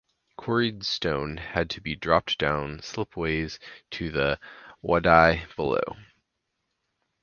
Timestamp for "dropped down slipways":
1.95-3.59